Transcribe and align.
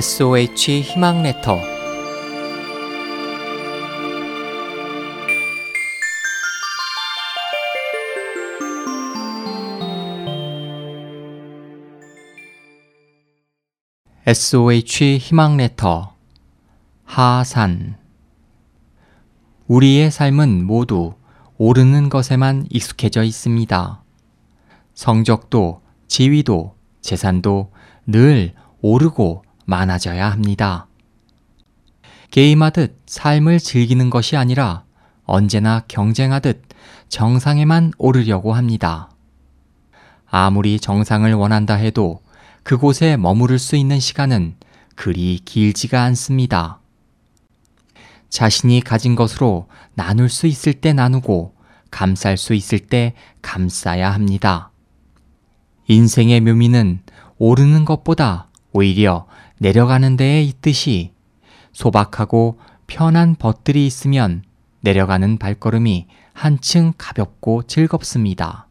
SOH 0.00 0.82
희망 0.82 1.24
레터. 1.24 1.58
SOH 14.24 15.18
희망 15.18 15.56
레터. 15.56 16.14
하산. 17.04 17.96
우리의 19.66 20.12
삶은 20.12 20.64
모두 20.64 21.14
오르는 21.56 22.08
것에만 22.08 22.68
익숙해져 22.70 23.24
있습니다. 23.24 24.04
성적도 24.94 25.82
지위도 26.06 26.76
재산도 27.00 27.72
늘 28.06 28.54
오르고 28.80 29.47
많아져야 29.68 30.30
합니다. 30.30 30.86
게임하듯 32.30 33.02
삶을 33.06 33.58
즐기는 33.58 34.08
것이 34.08 34.36
아니라 34.36 34.84
언제나 35.24 35.84
경쟁하듯 35.88 36.62
정상에만 37.08 37.92
오르려고 37.98 38.54
합니다. 38.54 39.10
아무리 40.26 40.80
정상을 40.80 41.30
원한다 41.34 41.74
해도 41.74 42.22
그곳에 42.62 43.18
머무를 43.18 43.58
수 43.58 43.76
있는 43.76 44.00
시간은 44.00 44.56
그리 44.94 45.38
길지가 45.44 46.02
않습니다. 46.04 46.80
자신이 48.30 48.80
가진 48.80 49.14
것으로 49.14 49.68
나눌 49.94 50.30
수 50.30 50.46
있을 50.46 50.72
때 50.72 50.94
나누고 50.94 51.54
감쌀 51.90 52.38
수 52.38 52.54
있을 52.54 52.78
때 52.78 53.14
감싸야 53.42 54.10
합니다. 54.10 54.70
인생의 55.88 56.40
묘미는 56.40 57.00
오르는 57.38 57.84
것보다 57.84 58.48
오히려 58.72 59.26
내려가는 59.58 60.16
데에 60.16 60.42
있듯이 60.42 61.12
소박하고 61.72 62.58
편한 62.86 63.34
벗들이 63.34 63.86
있으면 63.86 64.42
내려가는 64.80 65.38
발걸음이 65.38 66.06
한층 66.32 66.92
가볍고 66.96 67.64
즐겁습니다. 67.64 68.66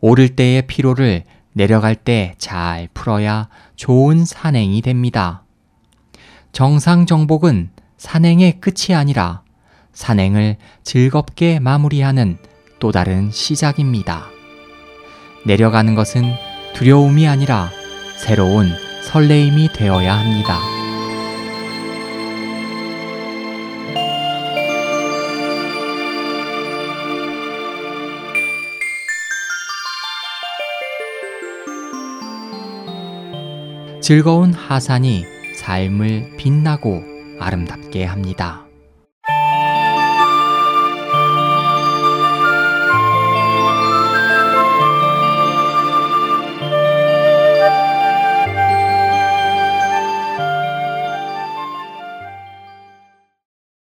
오를 0.00 0.30
때의 0.30 0.66
피로를 0.66 1.24
내려갈 1.52 1.94
때 1.94 2.34
잘 2.38 2.88
풀어야 2.94 3.48
좋은 3.76 4.24
산행이 4.24 4.82
됩니다. 4.82 5.42
정상 6.52 7.06
정복은 7.06 7.70
산행의 7.96 8.60
끝이 8.60 8.94
아니라 8.94 9.42
산행을 9.92 10.56
즐겁게 10.82 11.60
마무리하는 11.60 12.38
또 12.80 12.90
다른 12.92 13.30
시작입니다. 13.30 14.26
내려가는 15.46 15.94
것은 15.94 16.34
두려움이 16.74 17.28
아니라 17.28 17.70
새로운 18.18 18.70
설레임이 19.04 19.68
되어야 19.72 20.18
합니다. 20.18 20.58
즐거운 34.00 34.52
하산이 34.52 35.24
삶을 35.56 36.36
빛나고 36.36 37.02
아름답게 37.40 38.04
합니다. 38.04 38.63